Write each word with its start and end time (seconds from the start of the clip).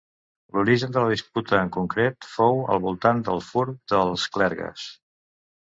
L'origen 0.53 0.95
de 0.95 1.03
la 1.03 1.11
disputa 1.11 1.59
en 1.65 1.69
concret 1.77 2.29
fou 2.31 2.65
al 2.77 2.83
voltant 2.89 3.23
del 3.29 3.47
fur 3.53 3.69
dels 3.95 4.29
clergues. 4.39 4.93